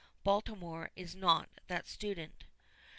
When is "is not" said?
0.95-1.47